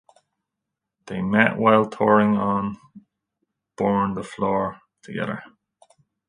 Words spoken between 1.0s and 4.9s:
They met while touring on "Burn the Floor"